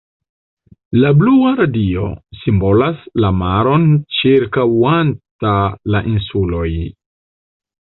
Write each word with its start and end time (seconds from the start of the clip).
La 1.01 1.09
blua 1.19 1.51
radio 1.59 2.05
simbolas 2.39 3.05
la 3.25 3.31
maron 3.43 3.87
ĉirkaŭanta 4.21 5.55
la 5.97 6.05
insuloj. 6.17 6.67